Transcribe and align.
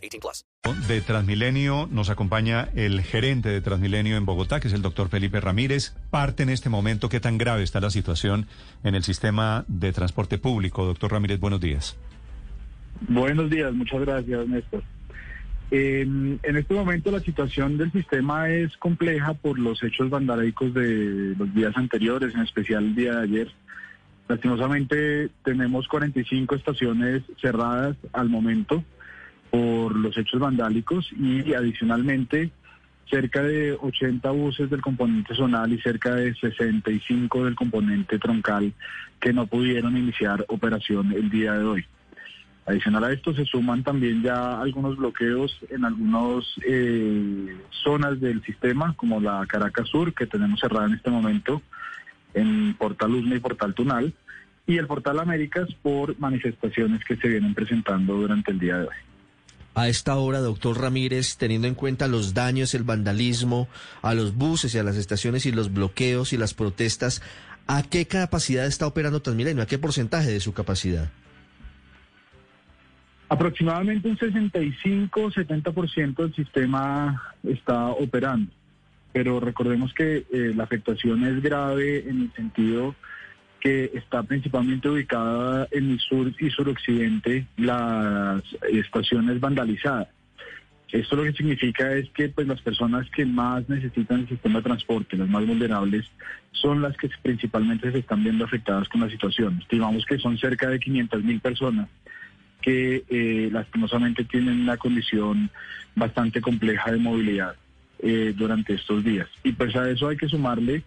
18 0.00 0.20
plus. 0.20 0.44
De 0.88 1.00
Transmilenio 1.00 1.88
nos 1.90 2.10
acompaña 2.10 2.68
el 2.74 3.02
gerente 3.02 3.48
de 3.48 3.60
Transmilenio 3.60 4.16
en 4.16 4.26
Bogotá, 4.26 4.60
que 4.60 4.68
es 4.68 4.74
el 4.74 4.82
doctor 4.82 5.08
Felipe 5.08 5.40
Ramírez. 5.40 5.94
Parte 6.10 6.42
en 6.42 6.50
este 6.50 6.68
momento 6.68 7.08
qué 7.08 7.20
tan 7.20 7.38
grave 7.38 7.62
está 7.62 7.80
la 7.80 7.90
situación 7.90 8.46
en 8.84 8.94
el 8.94 9.02
sistema 9.02 9.64
de 9.68 9.92
transporte 9.92 10.38
público. 10.38 10.84
Doctor 10.84 11.12
Ramírez, 11.12 11.40
buenos 11.40 11.60
días. 11.60 11.96
Buenos 13.08 13.50
días, 13.50 13.72
muchas 13.72 14.00
gracias, 14.00 14.46
Néstor. 14.48 14.82
Eh, 15.70 16.00
en 16.02 16.56
este 16.56 16.74
momento 16.74 17.12
la 17.12 17.20
situación 17.20 17.78
del 17.78 17.92
sistema 17.92 18.50
es 18.50 18.76
compleja 18.76 19.34
por 19.34 19.58
los 19.58 19.82
hechos 19.82 20.10
vandálicos 20.10 20.74
de 20.74 21.34
los 21.38 21.54
días 21.54 21.76
anteriores, 21.76 22.34
en 22.34 22.40
especial 22.40 22.84
el 22.84 22.94
día 22.94 23.14
de 23.14 23.22
ayer. 23.22 23.52
Lastimosamente 24.28 25.30
tenemos 25.44 25.88
45 25.88 26.54
estaciones 26.56 27.22
cerradas 27.40 27.96
al 28.12 28.28
momento 28.28 28.84
por 29.50 29.96
los 29.96 30.16
hechos 30.16 30.40
vandálicos 30.40 31.10
y 31.12 31.52
adicionalmente 31.54 32.50
cerca 33.10 33.42
de 33.42 33.76
80 33.80 34.30
buses 34.30 34.70
del 34.70 34.80
componente 34.80 35.34
zonal 35.34 35.72
y 35.72 35.80
cerca 35.80 36.14
de 36.14 36.34
65 36.34 37.44
del 37.44 37.56
componente 37.56 38.18
troncal 38.18 38.72
que 39.20 39.32
no 39.32 39.46
pudieron 39.46 39.96
iniciar 39.96 40.44
operación 40.48 41.12
el 41.12 41.28
día 41.28 41.54
de 41.54 41.64
hoy. 41.64 41.84
Adicional 42.66 43.04
a 43.04 43.12
esto 43.12 43.34
se 43.34 43.44
suman 43.44 43.82
también 43.82 44.22
ya 44.22 44.60
algunos 44.60 44.96
bloqueos 44.96 45.58
en 45.70 45.84
algunas 45.84 46.44
eh, 46.64 47.56
zonas 47.82 48.20
del 48.20 48.42
sistema, 48.44 48.94
como 48.96 49.20
la 49.20 49.44
Caracas 49.46 49.88
Sur, 49.88 50.14
que 50.14 50.26
tenemos 50.26 50.60
cerrada 50.60 50.86
en 50.86 50.94
este 50.94 51.10
momento, 51.10 51.62
en 52.32 52.74
Portal 52.74 53.14
Usme 53.14 53.36
y 53.36 53.40
Portal 53.40 53.74
Tunal, 53.74 54.12
y 54.66 54.76
el 54.76 54.86
Portal 54.86 55.18
Américas 55.18 55.68
por 55.82 56.16
manifestaciones 56.20 57.04
que 57.04 57.16
se 57.16 57.28
vienen 57.28 57.54
presentando 57.54 58.14
durante 58.14 58.52
el 58.52 58.60
día 58.60 58.76
de 58.76 58.84
hoy. 58.84 59.09
A 59.74 59.88
esta 59.88 60.16
hora, 60.16 60.40
doctor 60.40 60.80
Ramírez, 60.80 61.36
teniendo 61.36 61.68
en 61.68 61.74
cuenta 61.74 62.08
los 62.08 62.34
daños, 62.34 62.74
el 62.74 62.82
vandalismo 62.82 63.68
a 64.02 64.14
los 64.14 64.34
buses 64.34 64.74
y 64.74 64.78
a 64.78 64.82
las 64.82 64.96
estaciones 64.96 65.46
y 65.46 65.52
los 65.52 65.72
bloqueos 65.72 66.32
y 66.32 66.36
las 66.36 66.54
protestas, 66.54 67.22
¿a 67.68 67.84
qué 67.84 68.06
capacidad 68.06 68.66
está 68.66 68.86
operando 68.86 69.22
Transmilenio? 69.22 69.62
¿A 69.62 69.66
qué 69.66 69.78
porcentaje 69.78 70.30
de 70.30 70.40
su 70.40 70.52
capacidad? 70.52 71.10
Aproximadamente 73.28 74.08
un 74.08 74.18
65-70% 74.18 76.16
del 76.16 76.34
sistema 76.34 77.22
está 77.44 77.86
operando, 77.90 78.50
pero 79.12 79.38
recordemos 79.38 79.94
que 79.94 80.26
eh, 80.32 80.52
la 80.56 80.64
afectación 80.64 81.24
es 81.24 81.40
grave 81.40 82.08
en 82.08 82.22
el 82.22 82.32
sentido 82.32 82.96
que 83.60 83.90
está 83.94 84.22
principalmente 84.22 84.88
ubicada 84.88 85.68
en 85.70 85.92
el 85.92 85.98
sur 86.00 86.32
y 86.38 86.50
suroccidente 86.50 87.46
las 87.56 88.42
estaciones 88.72 89.38
vandalizadas. 89.38 90.08
Esto 90.92 91.14
lo 91.14 91.22
que 91.22 91.32
significa 91.32 91.92
es 91.92 92.10
que 92.10 92.28
pues 92.30 92.48
las 92.48 92.60
personas 92.62 93.08
que 93.10 93.24
más 93.24 93.68
necesitan 93.68 94.20
el 94.20 94.28
sistema 94.28 94.58
de 94.58 94.64
transporte, 94.64 95.16
las 95.16 95.28
más 95.28 95.46
vulnerables, 95.46 96.10
son 96.50 96.82
las 96.82 96.96
que 96.96 97.08
principalmente 97.22 97.92
se 97.92 97.98
están 97.98 98.24
viendo 98.24 98.44
afectadas 98.44 98.88
con 98.88 99.00
la 99.00 99.10
situación. 99.10 99.58
Estimamos 99.62 100.04
que 100.04 100.18
son 100.18 100.36
cerca 100.36 100.68
de 100.68 100.80
500 100.80 101.22
mil 101.22 101.40
personas 101.40 101.88
que 102.60 103.04
eh, 103.08 103.48
lastimosamente 103.52 104.24
tienen 104.24 104.62
una 104.62 104.76
condición 104.76 105.50
bastante 105.94 106.40
compleja 106.40 106.90
de 106.90 106.98
movilidad 106.98 107.54
eh, 108.00 108.34
durante 108.36 108.74
estos 108.74 109.04
días. 109.04 109.28
Y 109.44 109.52
pues 109.52 109.74
a 109.76 109.88
eso 109.88 110.08
hay 110.08 110.16
que 110.16 110.28
sumarle 110.28 110.82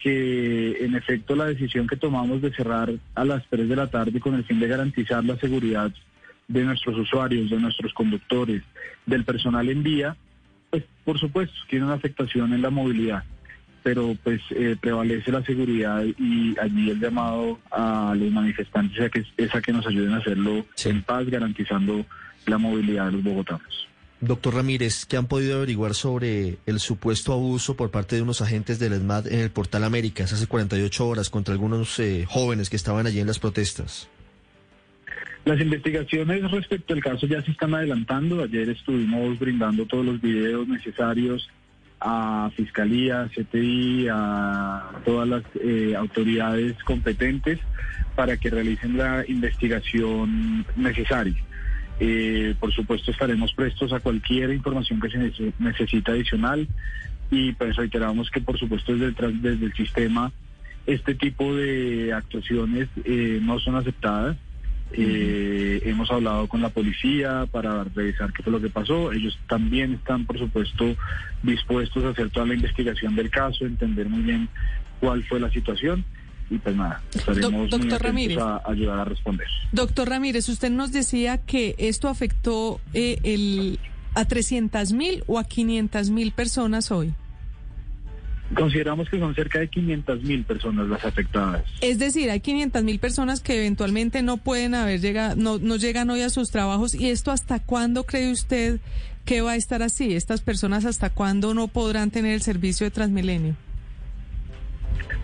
que 0.00 0.84
en 0.84 0.94
efecto 0.94 1.36
la 1.36 1.44
decisión 1.44 1.86
que 1.86 1.96
tomamos 1.96 2.42
de 2.42 2.52
cerrar 2.52 2.92
a 3.14 3.24
las 3.24 3.46
3 3.48 3.68
de 3.68 3.76
la 3.76 3.86
tarde 3.86 4.18
con 4.18 4.34
el 4.34 4.44
fin 4.44 4.58
de 4.58 4.68
garantizar 4.68 5.24
la 5.24 5.36
seguridad 5.36 5.92
de 6.48 6.64
nuestros 6.64 6.98
usuarios, 6.98 7.50
de 7.50 7.58
nuestros 7.58 7.92
conductores, 7.92 8.62
del 9.06 9.24
personal 9.24 9.68
en 9.68 9.82
vía, 9.82 10.16
pues 10.70 10.84
por 11.04 11.18
supuesto 11.18 11.54
tiene 11.68 11.84
una 11.84 11.94
afectación 11.94 12.52
en 12.52 12.62
la 12.62 12.70
movilidad 12.70 13.24
pero 13.82 14.14
pues 14.22 14.40
eh, 14.50 14.76
prevalece 14.80 15.32
la 15.32 15.42
seguridad 15.42 16.02
y 16.18 16.54
allí 16.58 16.90
el 16.90 17.00
llamado 17.00 17.58
a 17.70 18.14
los 18.16 18.30
manifestantes 18.30 19.00
a 19.00 19.08
que, 19.08 19.24
es 19.36 19.54
a 19.54 19.62
que 19.62 19.72
nos 19.72 19.86
ayuden 19.86 20.14
a 20.14 20.18
hacerlo 20.18 20.66
en 20.84 21.02
paz, 21.02 21.26
garantizando 21.28 22.04
la 22.46 22.58
movilidad 22.58 23.06
de 23.06 23.12
los 23.12 23.22
bogotanos. 23.22 23.89
Doctor 24.20 24.54
Ramírez, 24.54 25.06
¿qué 25.06 25.16
han 25.16 25.26
podido 25.26 25.56
averiguar 25.56 25.94
sobre 25.94 26.58
el 26.66 26.78
supuesto 26.78 27.32
abuso 27.32 27.74
por 27.74 27.90
parte 27.90 28.16
de 28.16 28.22
unos 28.22 28.42
agentes 28.42 28.78
del 28.78 28.92
ESMAD 28.92 29.28
en 29.28 29.40
el 29.40 29.50
Portal 29.50 29.82
Américas 29.82 30.32
hace 30.34 30.46
48 30.46 31.08
horas 31.08 31.30
contra 31.30 31.54
algunos 31.54 31.98
eh, 31.98 32.26
jóvenes 32.28 32.68
que 32.68 32.76
estaban 32.76 33.06
allí 33.06 33.20
en 33.20 33.26
las 33.26 33.38
protestas? 33.38 34.10
Las 35.46 35.58
investigaciones 35.58 36.50
respecto 36.50 36.92
al 36.92 37.02
caso 37.02 37.26
ya 37.26 37.40
se 37.40 37.50
están 37.50 37.74
adelantando. 37.74 38.42
Ayer 38.42 38.68
estuvimos 38.68 39.38
brindando 39.38 39.86
todos 39.86 40.04
los 40.04 40.20
videos 40.20 40.68
necesarios 40.68 41.48
a 41.98 42.50
Fiscalía, 42.54 43.30
CTI, 43.34 44.08
a 44.12 45.00
todas 45.06 45.28
las 45.28 45.42
eh, 45.62 45.94
autoridades 45.96 46.76
competentes 46.84 47.58
para 48.14 48.36
que 48.36 48.50
realicen 48.50 48.98
la 48.98 49.24
investigación 49.26 50.66
necesaria. 50.76 51.42
Eh, 52.00 52.54
por 52.58 52.72
supuesto 52.72 53.10
estaremos 53.10 53.52
prestos 53.52 53.92
a 53.92 54.00
cualquier 54.00 54.50
información 54.52 55.00
que 55.00 55.10
se 55.10 55.52
necesite 55.58 56.10
adicional 56.10 56.66
y 57.30 57.52
pues 57.52 57.76
reiteramos 57.76 58.30
que 58.30 58.40
por 58.40 58.58
supuesto 58.58 58.96
desde 58.96 59.26
el, 59.26 59.42
desde 59.42 59.66
el 59.66 59.74
sistema 59.74 60.32
este 60.86 61.14
tipo 61.14 61.54
de 61.54 62.14
actuaciones 62.14 62.88
eh, 63.04 63.38
no 63.42 63.60
son 63.60 63.76
aceptadas 63.76 64.38
eh, 64.92 65.82
hemos 65.84 66.10
hablado 66.10 66.48
con 66.48 66.60
la 66.60 66.70
policía 66.70 67.46
para 67.50 67.84
revisar 67.84 68.32
qué 68.32 68.42
fue 68.42 68.52
lo 68.52 68.60
que 68.60 68.70
pasó. 68.70 69.12
Ellos 69.12 69.38
también 69.48 69.94
están, 69.94 70.26
por 70.26 70.38
supuesto, 70.38 70.96
dispuestos 71.42 72.04
a 72.04 72.08
hacer 72.08 72.30
toda 72.30 72.46
la 72.46 72.54
investigación 72.54 73.14
del 73.14 73.30
caso, 73.30 73.64
entender 73.66 74.08
muy 74.08 74.22
bien 74.22 74.48
cuál 74.98 75.22
fue 75.24 75.38
la 75.38 75.50
situación. 75.50 76.04
Y 76.50 76.58
pues 76.58 76.74
nada, 76.74 77.00
estaremos 77.14 77.70
Ramírez. 78.00 78.38
a 78.38 78.60
ayudar 78.68 78.98
a 78.98 79.04
responder. 79.04 79.46
Doctor 79.70 80.08
Ramírez, 80.08 80.48
usted 80.48 80.70
nos 80.70 80.90
decía 80.90 81.38
que 81.38 81.76
esto 81.78 82.08
afectó 82.08 82.80
eh, 82.92 83.20
el, 83.22 83.78
a 84.14 84.24
300 84.24 84.92
mil 84.92 85.22
o 85.28 85.38
a 85.38 85.44
500 85.44 86.10
mil 86.10 86.32
personas 86.32 86.90
hoy. 86.90 87.14
Consideramos 88.54 89.08
que 89.08 89.20
son 89.20 89.32
cerca 89.36 89.60
de 89.60 89.68
500 89.68 90.22
mil 90.24 90.42
personas 90.42 90.88
las 90.88 91.04
afectadas. 91.04 91.62
Es 91.82 92.00
decir, 92.00 92.28
hay 92.30 92.40
500 92.40 92.82
mil 92.82 92.98
personas 92.98 93.40
que 93.40 93.56
eventualmente 93.56 94.22
no 94.22 94.38
pueden 94.38 94.74
haber 94.74 95.00
llegado, 95.00 95.36
no, 95.36 95.58
no 95.58 95.76
llegan 95.76 96.10
hoy 96.10 96.22
a 96.22 96.30
sus 96.30 96.50
trabajos. 96.50 96.96
¿Y 96.96 97.10
esto 97.10 97.30
hasta 97.30 97.60
cuándo 97.60 98.04
cree 98.06 98.32
usted 98.32 98.80
que 99.24 99.40
va 99.40 99.52
a 99.52 99.56
estar 99.56 99.84
así? 99.84 100.16
¿Estas 100.16 100.40
personas 100.40 100.84
hasta 100.84 101.10
cuándo 101.10 101.54
no 101.54 101.68
podrán 101.68 102.10
tener 102.10 102.34
el 102.34 102.42
servicio 102.42 102.86
de 102.86 102.90
Transmilenio? 102.90 103.54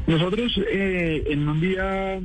Nosotros 0.06 0.58
eh, 0.70 1.24
en 1.26 1.48
un 1.48 1.60
día, 1.60 2.20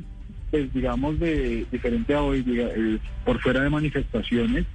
pues 0.52 0.74
digamos, 0.74 1.20
de 1.20 1.66
diferente 1.72 2.14
a 2.14 2.22
hoy, 2.22 2.44
eh, 2.48 3.00
por 3.26 3.40
fuera 3.42 3.62
de 3.62 3.70
manifestaciones, 3.70 4.66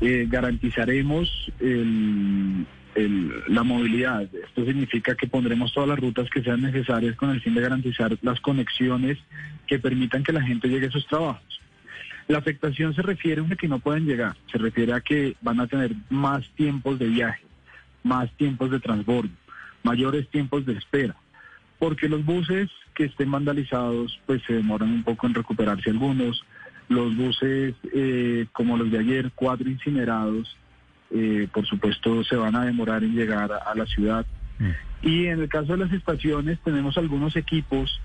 eh, 0.00 0.26
garantizaremos 0.28 1.52
el 1.60 2.66
la 2.94 3.62
movilidad. 3.62 4.22
Esto 4.22 4.64
significa 4.64 5.14
que 5.14 5.26
pondremos 5.26 5.72
todas 5.72 5.88
las 5.88 5.98
rutas 5.98 6.28
que 6.28 6.42
sean 6.42 6.60
necesarias 6.60 7.16
con 7.16 7.30
el 7.30 7.40
fin 7.40 7.54
de 7.54 7.62
garantizar 7.62 8.16
las 8.22 8.40
conexiones 8.40 9.18
que 9.66 9.78
permitan 9.78 10.22
que 10.22 10.32
la 10.32 10.42
gente 10.42 10.68
llegue 10.68 10.88
a 10.88 10.90
sus 10.90 11.06
trabajos. 11.06 11.60
La 12.28 12.38
afectación 12.38 12.94
se 12.94 13.02
refiere 13.02 13.42
a 13.42 13.56
que 13.56 13.68
no 13.68 13.78
pueden 13.78 14.06
llegar, 14.06 14.36
se 14.50 14.58
refiere 14.58 14.92
a 14.92 15.00
que 15.00 15.36
van 15.40 15.60
a 15.60 15.66
tener 15.66 15.92
más 16.10 16.48
tiempos 16.50 16.98
de 16.98 17.06
viaje, 17.08 17.44
más 18.02 18.30
tiempos 18.36 18.70
de 18.70 18.80
transbordo, 18.80 19.30
mayores 19.82 20.28
tiempos 20.28 20.64
de 20.66 20.74
espera, 20.74 21.16
porque 21.82 22.08
los 22.08 22.24
buses 22.24 22.70
que 22.94 23.06
estén 23.06 23.32
vandalizados 23.32 24.20
pues 24.24 24.40
se 24.46 24.52
demoran 24.52 24.88
un 24.88 25.02
poco 25.02 25.26
en 25.26 25.34
recuperarse 25.34 25.90
algunos, 25.90 26.44
los 26.88 27.16
buses 27.16 27.74
eh, 27.92 28.46
como 28.52 28.76
los 28.76 28.88
de 28.92 29.00
ayer, 29.00 29.32
cuatro 29.34 29.68
incinerados, 29.68 30.56
eh, 31.10 31.48
por 31.52 31.66
supuesto 31.66 32.22
se 32.22 32.36
van 32.36 32.54
a 32.54 32.66
demorar 32.66 33.02
en 33.02 33.16
llegar 33.16 33.50
a, 33.50 33.74
la 33.74 33.84
ciudad. 33.86 34.24
Mm. 34.60 35.08
Y 35.08 35.26
en 35.26 35.40
el 35.40 35.48
caso 35.48 35.72
de 35.72 35.78
las 35.78 35.92
estaciones 35.92 36.60
tenemos 36.60 36.96
algunos 36.96 37.34
equipos, 37.34 38.00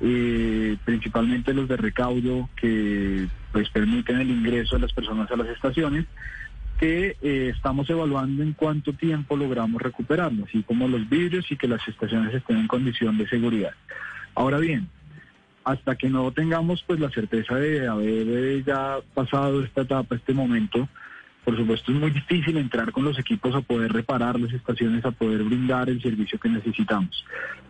eh, 0.00 0.76
principalmente 0.84 1.52
los 1.52 1.66
de 1.66 1.78
recaudo, 1.78 2.48
que 2.54 3.26
pues 3.50 3.68
permiten 3.70 4.20
el 4.20 4.30
ingreso 4.30 4.76
de 4.76 4.82
las 4.82 4.92
personas 4.92 5.28
a 5.32 5.36
las 5.36 5.48
estaciones, 5.48 6.06
que 6.78 7.16
eh, 7.22 7.52
estamos 7.54 7.88
evaluando 7.88 8.42
en 8.42 8.52
cuánto 8.52 8.92
tiempo 8.92 9.36
logramos 9.36 9.80
recuperarlo, 9.80 10.44
así 10.44 10.62
como 10.62 10.88
los 10.88 11.08
vidrios 11.08 11.50
y 11.50 11.56
que 11.56 11.68
las 11.68 11.86
estaciones 11.88 12.34
estén 12.34 12.58
en 12.58 12.68
condición 12.68 13.16
de 13.18 13.28
seguridad. 13.28 13.72
Ahora 14.34 14.58
bien, 14.58 14.88
hasta 15.64 15.96
que 15.96 16.08
no 16.08 16.30
tengamos 16.32 16.84
pues 16.86 17.00
la 17.00 17.10
certeza 17.10 17.56
de 17.56 17.88
haber 17.88 18.26
eh, 18.28 18.62
ya 18.64 18.98
pasado 19.14 19.64
esta 19.64 19.82
etapa, 19.82 20.14
este 20.14 20.34
momento, 20.34 20.88
por 21.44 21.56
supuesto 21.56 21.92
es 21.92 21.98
muy 21.98 22.10
difícil 22.10 22.56
entrar 22.56 22.92
con 22.92 23.04
los 23.04 23.18
equipos 23.18 23.54
a 23.54 23.62
poder 23.62 23.92
reparar 23.92 24.38
las 24.38 24.52
estaciones, 24.52 25.04
a 25.04 25.10
poder 25.10 25.42
brindar 25.42 25.88
el 25.88 26.02
servicio 26.02 26.38
que 26.38 26.48
necesitamos. 26.48 27.24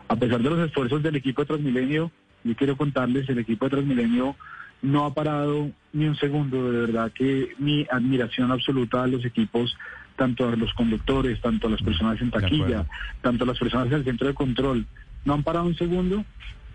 A 0.08 0.16
pesar 0.16 0.40
de 0.40 0.50
los 0.50 0.66
esfuerzos 0.66 1.02
del 1.02 1.16
equipo 1.16 1.42
de 1.42 1.46
Transmilenio, 1.46 2.10
yo 2.44 2.54
quiero 2.54 2.76
contarles, 2.76 3.28
el 3.28 3.38
equipo 3.38 3.66
de 3.66 3.70
Transmilenio 3.70 4.36
no 4.82 5.04
ha 5.04 5.14
parado 5.14 5.70
ni 5.92 6.06
un 6.06 6.16
segundo, 6.16 6.70
de 6.70 6.80
verdad 6.80 7.12
que 7.12 7.54
mi 7.58 7.86
admiración 7.90 8.50
absoluta 8.50 9.02
a 9.02 9.06
los 9.06 9.24
equipos, 9.24 9.76
tanto 10.16 10.48
a 10.48 10.56
los 10.56 10.72
conductores, 10.74 11.40
tanto 11.40 11.66
a 11.66 11.70
las 11.70 11.82
personas 11.82 12.20
en 12.20 12.30
taquilla, 12.30 12.86
tanto 13.22 13.44
a 13.44 13.46
las 13.46 13.58
personas 13.58 13.90
del 13.90 14.04
centro 14.04 14.26
de 14.26 14.34
control, 14.34 14.86
no 15.24 15.34
han 15.34 15.42
parado 15.42 15.66
un 15.66 15.76
segundo, 15.76 16.24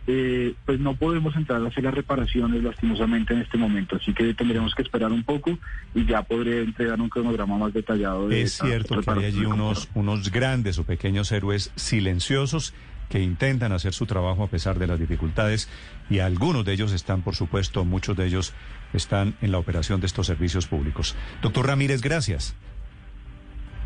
eh, 0.07 0.55
pues 0.65 0.79
no 0.79 0.95
podemos 0.95 1.35
entrar 1.35 1.61
a 1.61 1.67
hacer 1.67 1.83
las 1.83 1.93
reparaciones 1.93 2.63
lastimosamente 2.63 3.35
en 3.35 3.41
este 3.41 3.57
momento, 3.57 3.97
así 3.97 4.13
que 4.13 4.33
tendremos 4.33 4.73
que 4.73 4.81
esperar 4.81 5.11
un 5.11 5.23
poco 5.23 5.57
y 5.93 6.05
ya 6.05 6.23
podré 6.23 6.63
entregar 6.63 6.99
un 6.99 7.09
cronograma 7.09 7.57
más 7.57 7.73
detallado. 7.73 8.27
De 8.27 8.41
Es 8.41 8.53
cierto 8.53 8.99
que 8.99 9.11
hay 9.11 9.25
allí 9.25 9.45
unos, 9.45 9.89
unos 9.93 10.31
grandes 10.31 10.79
o 10.79 10.83
pequeños 10.83 11.31
héroes 11.31 11.71
silenciosos 11.75 12.73
que 13.11 13.19
intentan 13.19 13.73
hacer 13.73 13.93
su 13.93 14.05
trabajo 14.05 14.43
a 14.43 14.47
pesar 14.47 14.79
de 14.79 14.87
las 14.87 14.97
dificultades 14.97 15.69
y 16.09 16.19
algunos 16.19 16.63
de 16.65 16.73
ellos 16.73 16.93
están, 16.93 17.21
por 17.21 17.35
supuesto, 17.35 17.83
muchos 17.83 18.15
de 18.15 18.25
ellos 18.25 18.53
están 18.93 19.35
en 19.41 19.51
la 19.51 19.59
operación 19.59 19.99
de 19.99 20.07
estos 20.07 20.25
servicios 20.25 20.65
públicos. 20.65 21.15
Doctor 21.41 21.67
Ramírez, 21.67 22.01
gracias. 22.01 22.55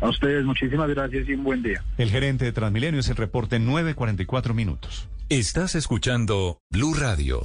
A 0.00 0.08
ustedes 0.08 0.44
muchísimas 0.44 0.88
gracias 0.88 1.28
y 1.28 1.32
un 1.32 1.42
buen 1.42 1.62
día. 1.62 1.82
El 1.98 2.10
gerente 2.10 2.44
de 2.44 2.52
Transmilenio 2.52 3.00
es 3.00 3.08
el 3.08 3.16
reporte 3.16 3.58
944 3.58 4.54
minutos. 4.54 5.08
Estás 5.28 5.74
escuchando 5.74 6.60
Blue 6.70 6.94
Radio. 6.94 7.44